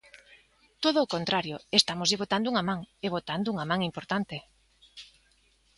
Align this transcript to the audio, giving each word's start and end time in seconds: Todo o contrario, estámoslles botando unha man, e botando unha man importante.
Todo 0.83 0.99
o 1.01 1.11
contrario, 1.15 1.55
estámoslles 1.79 2.21
botando 2.23 2.49
unha 2.51 2.63
man, 2.69 2.79
e 3.05 3.07
botando 3.15 3.47
unha 3.53 3.69
man 3.71 3.81
importante. 3.89 4.37